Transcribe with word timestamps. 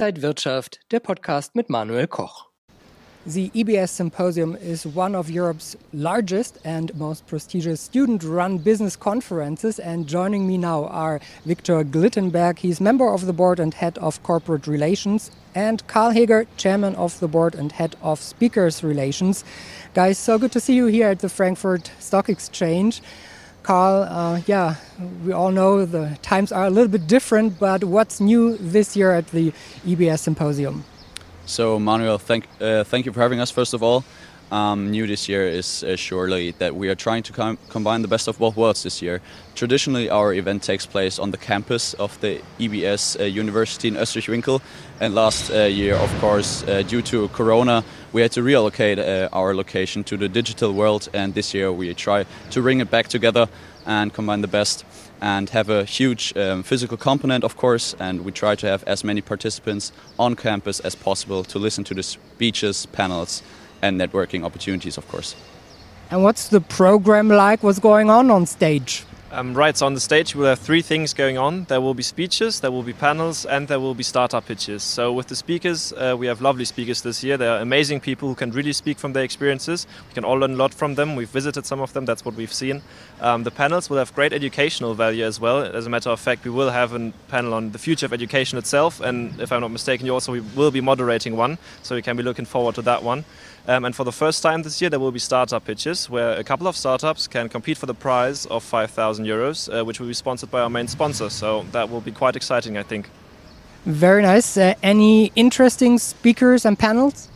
Inside 0.00 0.22
Wirtschaft, 0.22 0.80
der 0.90 0.98
Podcast 0.98 1.54
mit 1.54 1.68
Manuel 1.68 2.06
Koch. 2.06 2.46
The 3.26 3.50
EBS 3.52 3.94
Symposium 3.94 4.56
is 4.56 4.86
one 4.86 5.14
of 5.14 5.28
Europe's 5.28 5.76
largest 5.92 6.58
and 6.64 6.94
most 6.94 7.26
prestigious 7.26 7.82
student 7.82 8.24
run 8.24 8.56
business 8.56 8.96
conferences. 8.98 9.78
And 9.78 10.06
joining 10.08 10.46
me 10.46 10.56
now 10.56 10.86
are 10.86 11.20
Victor 11.44 11.84
Glittenberg, 11.84 12.60
he's 12.60 12.80
member 12.80 13.12
of 13.12 13.26
the 13.26 13.34
board 13.34 13.60
and 13.60 13.74
head 13.74 13.98
of 13.98 14.22
corporate 14.22 14.66
relations, 14.66 15.30
and 15.54 15.86
Karl 15.86 16.12
Heger, 16.12 16.46
chairman 16.56 16.94
of 16.94 17.20
the 17.20 17.28
board 17.28 17.54
and 17.54 17.70
head 17.70 17.94
of 18.00 18.20
speakers 18.20 18.82
relations. 18.82 19.44
Guys, 19.92 20.16
so 20.16 20.38
good 20.38 20.52
to 20.52 20.60
see 20.60 20.76
you 20.76 20.86
here 20.86 21.08
at 21.08 21.18
the 21.18 21.28
Frankfurt 21.28 21.92
Stock 21.98 22.30
Exchange. 22.30 23.02
Karl, 23.62 24.02
uh, 24.02 24.40
yeah, 24.46 24.76
we 25.24 25.32
all 25.32 25.50
know 25.50 25.84
the 25.84 26.18
times 26.22 26.50
are 26.52 26.66
a 26.66 26.70
little 26.70 26.88
bit 26.88 27.06
different, 27.06 27.58
but 27.58 27.84
what's 27.84 28.20
new 28.20 28.56
this 28.56 28.96
year 28.96 29.12
at 29.12 29.26
the 29.28 29.52
EBS 29.86 30.20
Symposium? 30.20 30.84
So, 31.46 31.78
Manuel, 31.78 32.18
thank 32.18 32.46
uh, 32.60 32.84
thank 32.84 33.06
you 33.06 33.12
for 33.12 33.20
having 33.20 33.40
us. 33.40 33.50
First 33.50 33.74
of 33.74 33.82
all, 33.82 34.04
um, 34.50 34.90
new 34.90 35.06
this 35.06 35.28
year 35.28 35.46
is 35.46 35.84
uh, 35.84 35.96
surely 35.96 36.52
that 36.58 36.74
we 36.74 36.88
are 36.88 36.94
trying 36.94 37.22
to 37.24 37.32
com 37.32 37.58
combine 37.68 38.02
the 38.02 38.08
best 38.08 38.28
of 38.28 38.38
both 38.38 38.56
worlds 38.56 38.82
this 38.82 39.02
year. 39.02 39.20
Traditionally, 39.54 40.10
our 40.10 40.32
event 40.34 40.62
takes 40.62 40.86
place 40.86 41.18
on 41.18 41.30
the 41.30 41.38
campus 41.38 41.94
of 41.94 42.20
the 42.20 42.40
EBS 42.58 43.20
uh, 43.20 43.24
University 43.24 43.88
in 43.88 43.96
Oestrich-Winkel, 43.96 44.60
and 45.00 45.14
last 45.14 45.50
uh, 45.50 45.62
year, 45.62 45.94
of 45.94 46.20
course, 46.20 46.62
uh, 46.64 46.82
due 46.82 47.02
to 47.02 47.28
Corona, 47.28 47.84
we 48.12 48.22
had 48.22 48.32
to 48.32 48.42
reallocate 48.42 48.98
uh, 48.98 49.28
our 49.32 49.54
location 49.54 50.04
to 50.04 50.16
the 50.16 50.28
digital 50.28 50.72
world, 50.72 51.08
and 51.12 51.34
this 51.34 51.54
year 51.54 51.72
we 51.72 51.94
try 51.94 52.24
to 52.50 52.62
bring 52.62 52.80
it 52.80 52.90
back 52.90 53.08
together 53.08 53.48
and 53.86 54.12
combine 54.12 54.40
the 54.40 54.48
best 54.48 54.84
and 55.20 55.50
have 55.50 55.68
a 55.68 55.84
huge 55.84 56.36
um, 56.36 56.62
physical 56.62 56.96
component, 56.96 57.44
of 57.44 57.56
course. 57.56 57.94
And 57.98 58.24
we 58.24 58.32
try 58.32 58.54
to 58.54 58.66
have 58.66 58.82
as 58.84 59.04
many 59.04 59.20
participants 59.20 59.92
on 60.18 60.36
campus 60.36 60.80
as 60.80 60.94
possible 60.94 61.44
to 61.44 61.58
listen 61.58 61.84
to 61.84 61.94
the 61.94 62.02
speeches, 62.02 62.86
panels, 62.86 63.42
and 63.82 64.00
networking 64.00 64.44
opportunities, 64.44 64.96
of 64.96 65.08
course. 65.08 65.34
And 66.10 66.22
what's 66.22 66.48
the 66.48 66.60
program 66.60 67.28
like? 67.28 67.62
What's 67.62 67.78
going 67.78 68.10
on 68.10 68.30
on 68.30 68.46
stage? 68.46 69.04
Um, 69.32 69.54
right, 69.54 69.76
so 69.76 69.86
on 69.86 69.94
the 69.94 70.00
stage 70.00 70.34
we'll 70.34 70.48
have 70.48 70.58
three 70.58 70.82
things 70.82 71.14
going 71.14 71.38
on. 71.38 71.62
There 71.68 71.80
will 71.80 71.94
be 71.94 72.02
speeches, 72.02 72.58
there 72.58 72.72
will 72.72 72.82
be 72.82 72.92
panels, 72.92 73.46
and 73.46 73.68
there 73.68 73.78
will 73.78 73.94
be 73.94 74.02
startup 74.02 74.46
pitches. 74.46 74.82
So 74.82 75.12
with 75.12 75.28
the 75.28 75.36
speakers, 75.36 75.92
uh, 75.92 76.16
we 76.18 76.26
have 76.26 76.40
lovely 76.40 76.64
speakers 76.64 77.02
this 77.02 77.22
year. 77.22 77.36
They're 77.36 77.62
amazing 77.62 78.00
people 78.00 78.28
who 78.28 78.34
can 78.34 78.50
really 78.50 78.72
speak 78.72 78.98
from 78.98 79.12
their 79.12 79.22
experiences. 79.22 79.86
We 80.08 80.14
can 80.14 80.24
all 80.24 80.34
learn 80.34 80.54
a 80.54 80.56
lot 80.56 80.74
from 80.74 80.96
them. 80.96 81.14
We've 81.14 81.28
visited 81.28 81.64
some 81.64 81.80
of 81.80 81.92
them, 81.92 82.06
that's 82.06 82.24
what 82.24 82.34
we've 82.34 82.52
seen. 82.52 82.82
Um, 83.20 83.44
the 83.44 83.52
panels 83.52 83.88
will 83.88 83.98
have 83.98 84.12
great 84.16 84.32
educational 84.32 84.94
value 84.94 85.24
as 85.24 85.38
well. 85.38 85.62
As 85.62 85.86
a 85.86 85.90
matter 85.90 86.10
of 86.10 86.18
fact, 86.18 86.44
we 86.44 86.50
will 86.50 86.70
have 86.70 86.92
a 86.92 87.12
panel 87.28 87.54
on 87.54 87.70
the 87.70 87.78
future 87.78 88.06
of 88.06 88.12
education 88.12 88.58
itself, 88.58 89.00
and 89.00 89.40
if 89.40 89.52
I'm 89.52 89.60
not 89.60 89.70
mistaken, 89.70 90.06
you 90.06 90.12
also 90.12 90.42
will 90.56 90.72
be 90.72 90.80
moderating 90.80 91.36
one, 91.36 91.56
so 91.84 91.94
you 91.94 92.02
can 92.02 92.16
be 92.16 92.24
looking 92.24 92.46
forward 92.46 92.74
to 92.74 92.82
that 92.82 93.04
one. 93.04 93.24
Um, 93.68 93.84
and 93.84 93.94
for 93.94 94.04
the 94.04 94.12
first 94.12 94.42
time 94.42 94.62
this 94.62 94.80
year, 94.80 94.90
there 94.90 94.98
will 94.98 95.12
be 95.12 95.18
startup 95.18 95.64
pitches 95.64 96.08
where 96.08 96.32
a 96.32 96.42
couple 96.42 96.66
of 96.66 96.76
startups 96.76 97.28
can 97.28 97.48
compete 97.48 97.76
for 97.76 97.86
the 97.86 97.94
prize 97.94 98.46
of 98.46 98.64
5,000 98.64 99.19
euros, 99.24 99.68
uh, 99.68 99.84
which 99.84 100.00
will 100.00 100.08
be 100.08 100.14
sponsored 100.14 100.50
by 100.50 100.60
our 100.60 100.70
main 100.70 100.88
sponsor. 100.88 101.30
So 101.30 101.64
that 101.72 101.90
will 101.90 102.00
be 102.00 102.12
quite 102.12 102.36
exciting, 102.36 102.76
I 102.76 102.82
think. 102.82 103.08
Very 103.86 104.22
nice. 104.22 104.56
Uh, 104.56 104.74
any 104.82 105.32
interesting 105.34 105.98
speakers 105.98 106.66
and 106.66 106.78
panels? 106.78 107.28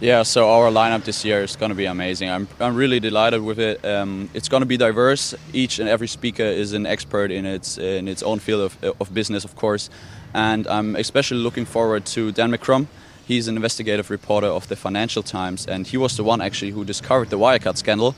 Yeah, 0.00 0.24
so 0.24 0.50
our 0.50 0.68
lineup 0.70 1.04
this 1.04 1.24
year 1.24 1.42
is 1.44 1.54
going 1.54 1.70
to 1.70 1.76
be 1.76 1.84
amazing. 1.84 2.28
I'm, 2.28 2.48
I'm 2.58 2.74
really 2.74 2.98
delighted 2.98 3.40
with 3.40 3.60
it. 3.60 3.84
Um, 3.84 4.28
it's 4.34 4.48
going 4.48 4.62
to 4.62 4.66
be 4.66 4.76
diverse. 4.76 5.32
Each 5.52 5.78
and 5.78 5.88
every 5.88 6.08
speaker 6.08 6.42
is 6.42 6.72
an 6.72 6.86
expert 6.86 7.30
in 7.30 7.46
its 7.46 7.78
in 7.78 8.08
its 8.08 8.22
own 8.24 8.40
field 8.40 8.62
of, 8.62 8.96
of 9.00 9.14
business, 9.14 9.44
of 9.44 9.54
course. 9.54 9.90
And 10.34 10.66
I'm 10.66 10.96
especially 10.96 11.38
looking 11.38 11.64
forward 11.64 12.04
to 12.06 12.32
Dan 12.32 12.50
McCrum. 12.50 12.86
He's 13.28 13.46
an 13.46 13.54
investigative 13.54 14.10
reporter 14.10 14.48
of 14.48 14.66
the 14.66 14.74
Financial 14.74 15.22
Times, 15.22 15.66
and 15.66 15.86
he 15.86 15.96
was 15.96 16.16
the 16.16 16.24
one 16.24 16.40
actually 16.40 16.72
who 16.72 16.84
discovered 16.84 17.30
the 17.30 17.38
Wirecard 17.38 17.76
scandal. 17.76 18.16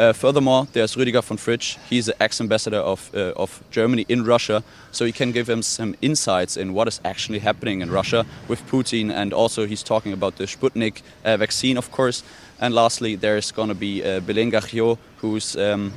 Uh, 0.00 0.14
furthermore, 0.14 0.66
there's 0.72 0.96
Rüdiger 0.96 1.22
von 1.22 1.36
Fritsch. 1.36 1.76
He's 1.90 2.06
the 2.06 2.22
ex-ambassador 2.22 2.78
of, 2.78 3.10
uh, 3.14 3.32
of 3.36 3.62
Germany 3.70 4.06
in 4.08 4.24
Russia, 4.24 4.62
so 4.92 5.04
he 5.04 5.12
can 5.12 5.30
give 5.30 5.46
him 5.46 5.60
some 5.62 5.94
insights 6.00 6.56
in 6.56 6.72
what 6.72 6.88
is 6.88 7.02
actually 7.04 7.40
happening 7.40 7.82
in 7.82 7.90
Russia 7.90 8.24
with 8.48 8.66
Putin, 8.66 9.12
and 9.12 9.34
also 9.34 9.66
he's 9.66 9.82
talking 9.82 10.14
about 10.14 10.36
the 10.36 10.44
Sputnik 10.44 11.02
uh, 11.26 11.36
vaccine, 11.36 11.76
of 11.76 11.90
course. 11.90 12.22
And 12.60 12.74
lastly, 12.74 13.14
there's 13.14 13.52
going 13.52 13.68
to 13.68 13.74
be 13.74 14.02
uh, 14.02 14.20
Belén 14.20 14.50
Garijo, 14.50 14.96
who's 15.18 15.54
um, 15.56 15.92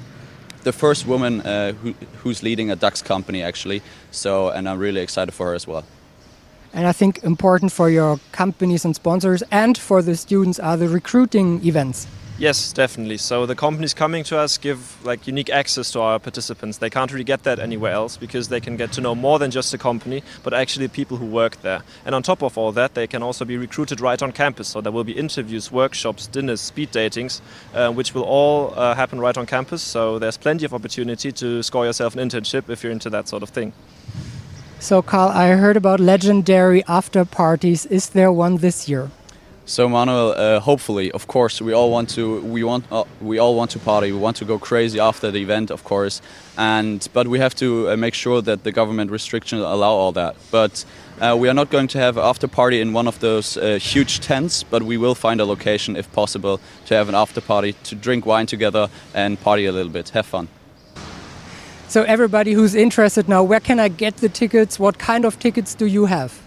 the 0.65 0.73
first 0.73 1.07
woman 1.07 1.39
uh, 1.39 1.71
who, 1.71 1.93
who's 2.23 2.43
leading 2.43 2.71
a 2.71 2.75
DAX 2.75 3.01
company, 3.01 3.41
actually. 3.41 3.81
So, 4.11 4.49
and 4.49 4.67
I'm 4.67 4.79
really 4.79 4.99
excited 4.99 5.31
for 5.33 5.47
her 5.47 5.53
as 5.53 5.65
well. 5.65 5.85
And 6.73 6.87
I 6.87 6.91
think 6.91 7.23
important 7.23 7.71
for 7.71 7.89
your 7.89 8.19
companies 8.33 8.83
and 8.83 8.93
sponsors 8.95 9.43
and 9.49 9.77
for 9.77 10.01
the 10.01 10.17
students 10.17 10.59
are 10.59 10.75
the 10.75 10.89
recruiting 10.89 11.65
events. 11.65 12.05
Yes, 12.39 12.73
definitely. 12.73 13.17
So 13.17 13.45
the 13.45 13.55
companies 13.55 13.93
coming 13.93 14.23
to 14.25 14.39
us 14.39 14.57
give 14.57 14.97
like 15.05 15.27
unique 15.27 15.51
access 15.51 15.91
to 15.91 16.01
our 16.01 16.17
participants. 16.17 16.79
They 16.79 16.89
can't 16.89 17.11
really 17.11 17.23
get 17.23 17.43
that 17.43 17.59
anywhere 17.59 17.91
else 17.91 18.17
because 18.17 18.47
they 18.47 18.59
can 18.59 18.75
get 18.75 18.91
to 18.93 19.01
know 19.01 19.13
more 19.13 19.37
than 19.37 19.51
just 19.51 19.71
the 19.71 19.77
company, 19.77 20.23
but 20.41 20.51
actually 20.51 20.87
people 20.87 21.17
who 21.17 21.27
work 21.27 21.61
there. 21.61 21.83
And 22.05 22.15
on 22.15 22.23
top 22.23 22.41
of 22.41 22.57
all 22.57 22.71
that, 22.71 22.95
they 22.95 23.05
can 23.05 23.21
also 23.21 23.45
be 23.45 23.55
recruited 23.55 24.01
right 24.01 24.21
on 24.21 24.31
campus. 24.31 24.67
So 24.67 24.81
there 24.81 24.91
will 24.91 25.03
be 25.03 25.13
interviews, 25.13 25.71
workshops, 25.71 26.25
dinners, 26.25 26.59
speed 26.59 26.91
datings, 26.91 27.39
uh, 27.75 27.91
which 27.91 28.15
will 28.15 28.23
all 28.23 28.73
uh, 28.75 28.95
happen 28.95 29.19
right 29.19 29.37
on 29.37 29.45
campus. 29.45 29.83
So 29.83 30.17
there's 30.17 30.37
plenty 30.37 30.65
of 30.65 30.73
opportunity 30.73 31.31
to 31.33 31.61
score 31.61 31.85
yourself 31.85 32.15
an 32.15 32.27
internship 32.27 32.67
if 32.67 32.83
you're 32.83 32.91
into 32.91 33.11
that 33.11 33.27
sort 33.27 33.43
of 33.43 33.49
thing. 33.49 33.73
So, 34.79 35.01
Carl, 35.01 35.29
I 35.29 35.49
heard 35.49 35.77
about 35.77 35.99
legendary 35.99 36.83
after 36.87 37.23
parties. 37.25 37.85
Is 37.85 38.09
there 38.09 38.31
one 38.31 38.57
this 38.57 38.89
year? 38.89 39.11
So, 39.65 39.87
Manuel, 39.87 40.33
uh, 40.33 40.59
hopefully, 40.59 41.09
of 41.11 41.27
course, 41.27 41.61
we 41.61 41.71
all 41.71 41.89
want 41.89 42.09
to. 42.15 42.41
We 42.41 42.65
want. 42.65 42.83
Uh, 42.91 43.05
we 43.21 43.39
all 43.39 43.55
want 43.55 43.71
to 43.71 43.79
party. 43.79 44.11
We 44.11 44.17
want 44.17 44.35
to 44.37 44.45
go 44.45 44.59
crazy 44.59 44.99
after 44.99 45.31
the 45.31 45.39
event, 45.39 45.71
of 45.71 45.85
course. 45.85 46.21
And 46.57 47.07
but 47.13 47.29
we 47.29 47.39
have 47.39 47.55
to 47.55 47.89
uh, 47.89 47.95
make 47.95 48.13
sure 48.13 48.41
that 48.41 48.65
the 48.65 48.73
government 48.73 49.09
restrictions 49.09 49.61
allow 49.61 49.91
all 49.91 50.11
that. 50.11 50.35
But 50.51 50.83
uh, 51.21 51.37
we 51.39 51.47
are 51.47 51.53
not 51.53 51.69
going 51.69 51.87
to 51.87 51.97
have 51.97 52.17
an 52.17 52.25
after 52.25 52.45
party 52.45 52.81
in 52.81 52.91
one 52.91 53.07
of 53.07 53.19
those 53.19 53.55
uh, 53.55 53.79
huge 53.79 54.19
tents. 54.19 54.63
But 54.63 54.83
we 54.83 54.97
will 54.97 55.15
find 55.15 55.39
a 55.39 55.45
location, 55.45 55.95
if 55.95 56.11
possible, 56.11 56.59
to 56.87 56.95
have 56.95 57.07
an 57.07 57.15
after 57.15 57.39
party, 57.39 57.73
to 57.83 57.95
drink 57.95 58.25
wine 58.25 58.47
together 58.47 58.89
and 59.13 59.39
party 59.39 59.65
a 59.65 59.71
little 59.71 59.91
bit, 59.93 60.09
have 60.09 60.25
fun. 60.25 60.49
So 61.87 62.03
everybody 62.03 62.51
who's 62.51 62.75
interested 62.75 63.29
now, 63.29 63.43
where 63.43 63.61
can 63.61 63.79
I 63.79 63.87
get 63.87 64.17
the 64.17 64.27
tickets? 64.27 64.77
What 64.77 64.97
kind 64.97 65.23
of 65.23 65.39
tickets 65.39 65.73
do 65.73 65.85
you 65.85 66.07
have? 66.07 66.42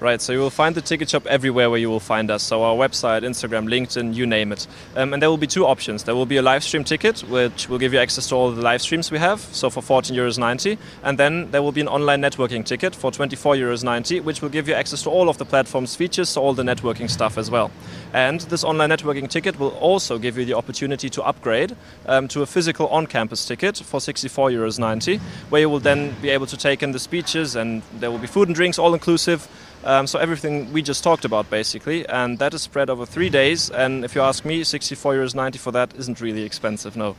Right, 0.00 0.18
so 0.18 0.32
you 0.32 0.38
will 0.38 0.48
find 0.48 0.74
the 0.74 0.80
ticket 0.80 1.10
shop 1.10 1.26
everywhere 1.26 1.68
where 1.68 1.78
you 1.78 1.90
will 1.90 2.00
find 2.00 2.30
us. 2.30 2.42
So 2.42 2.62
our 2.62 2.74
website, 2.74 3.20
Instagram, 3.20 3.68
LinkedIn, 3.68 4.14
you 4.14 4.24
name 4.24 4.50
it. 4.50 4.66
Um, 4.96 5.12
and 5.12 5.20
there 5.20 5.28
will 5.28 5.36
be 5.36 5.46
two 5.46 5.66
options. 5.66 6.04
There 6.04 6.14
will 6.14 6.24
be 6.24 6.38
a 6.38 6.42
live 6.42 6.64
stream 6.64 6.84
ticket, 6.84 7.20
which 7.28 7.68
will 7.68 7.76
give 7.76 7.92
you 7.92 7.98
access 7.98 8.26
to 8.30 8.34
all 8.34 8.50
the 8.50 8.62
live 8.62 8.80
streams 8.80 9.10
we 9.10 9.18
have, 9.18 9.40
so 9.40 9.68
for 9.68 9.82
14 9.82 10.16
euros 10.16 10.38
90. 10.38 10.78
And 11.02 11.18
then 11.18 11.50
there 11.50 11.60
will 11.60 11.72
be 11.72 11.82
an 11.82 11.88
online 11.88 12.22
networking 12.22 12.64
ticket 12.64 12.96
for 12.96 13.12
24 13.12 13.56
euros 13.56 13.84
90, 13.84 14.20
which 14.20 14.40
will 14.40 14.48
give 14.48 14.68
you 14.68 14.72
access 14.72 15.02
to 15.02 15.10
all 15.10 15.28
of 15.28 15.36
the 15.36 15.44
platform's 15.44 15.94
features, 15.94 16.30
so 16.30 16.40
all 16.40 16.54
the 16.54 16.62
networking 16.62 17.10
stuff 17.10 17.36
as 17.36 17.50
well. 17.50 17.70
And 18.14 18.40
this 18.40 18.64
online 18.64 18.88
networking 18.88 19.28
ticket 19.28 19.58
will 19.58 19.76
also 19.80 20.16
give 20.16 20.38
you 20.38 20.46
the 20.46 20.54
opportunity 20.54 21.10
to 21.10 21.22
upgrade 21.24 21.76
um, 22.06 22.26
to 22.28 22.40
a 22.40 22.46
physical 22.46 22.88
on-campus 22.88 23.44
ticket 23.44 23.76
for 23.76 24.00
64 24.00 24.48
euros 24.48 24.78
90, 24.78 25.18
where 25.50 25.60
you 25.60 25.68
will 25.68 25.78
then 25.78 26.16
be 26.22 26.30
able 26.30 26.46
to 26.46 26.56
take 26.56 26.82
in 26.82 26.92
the 26.92 26.98
speeches 26.98 27.54
and 27.54 27.82
there 27.98 28.10
will 28.10 28.18
be 28.18 28.26
food 28.26 28.48
and 28.48 28.54
drinks 28.54 28.78
all 28.78 28.94
inclusive. 28.94 29.46
Um, 29.82 30.06
so 30.06 30.18
everything 30.18 30.72
we 30.72 30.82
just 30.82 31.02
talked 31.02 31.24
about 31.24 31.48
basically, 31.48 32.06
and 32.06 32.38
that 32.38 32.52
is 32.52 32.62
spread 32.62 32.90
over 32.90 33.06
three 33.06 33.30
days. 33.30 33.70
And 33.70 34.04
if 34.04 34.14
you 34.14 34.20
ask 34.20 34.44
me, 34.44 34.62
64 34.62 35.14
euros 35.14 35.34
90 35.34 35.58
for 35.58 35.72
that 35.72 35.94
isn't 35.96 36.20
really 36.20 36.42
expensive, 36.42 36.96
no. 36.96 37.16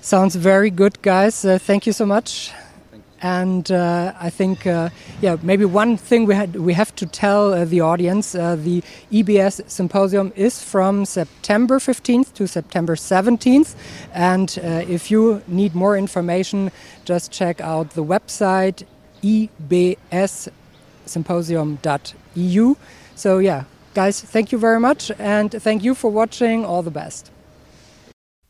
Sounds 0.00 0.36
very 0.36 0.70
good, 0.70 1.00
guys. 1.02 1.44
Uh, 1.44 1.58
thank 1.58 1.86
you 1.86 1.92
so 1.92 2.06
much. 2.06 2.52
And 3.22 3.72
uh, 3.72 4.12
I 4.20 4.28
think, 4.28 4.66
uh, 4.66 4.90
yeah, 5.22 5.36
maybe 5.42 5.64
one 5.64 5.96
thing 5.96 6.26
we 6.26 6.34
had 6.34 6.56
we 6.56 6.74
have 6.74 6.94
to 6.96 7.06
tell 7.06 7.54
uh, 7.54 7.64
the 7.64 7.80
audience: 7.80 8.34
uh, 8.34 8.54
the 8.54 8.82
EBS 9.10 9.62
symposium 9.70 10.30
is 10.36 10.62
from 10.62 11.06
September 11.06 11.78
15th 11.78 12.34
to 12.34 12.46
September 12.46 12.96
17th. 12.96 13.74
And 14.12 14.58
uh, 14.62 14.84
if 14.86 15.10
you 15.10 15.40
need 15.48 15.74
more 15.74 15.96
information, 15.96 16.70
just 17.06 17.32
check 17.32 17.62
out 17.62 17.90
the 17.94 18.04
website 18.04 18.84
EBS 19.22 20.50
symposium.eu. 21.06 22.74
So, 23.14 23.38
yeah, 23.38 23.64
guys, 23.94 24.20
thank 24.20 24.52
you 24.52 24.58
very 24.58 24.80
much 24.80 25.12
and 25.18 25.50
thank 25.50 25.82
you 25.82 25.94
for 25.94 26.12
watching. 26.12 26.64
All 26.64 26.82
the 26.82 26.90
best. 26.90 27.30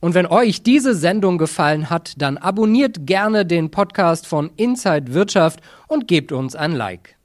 Und 0.01 0.15
wenn 0.15 0.27
euch 0.27 0.63
diese 0.63 0.95
Sendung 0.95 1.39
gefallen 1.39 1.89
hat, 1.89 2.13
dann 2.19 2.37
abonniert 2.37 3.07
gerne 3.07 3.47
den 3.47 3.71
Podcast 3.71 4.27
von 4.27 4.51
Inside 4.57 5.15
Wirtschaft 5.15 5.61
und 5.89 6.07
gebt 6.09 6.31
uns 6.31 6.55
ein 6.55 6.73
Like. 6.73 7.17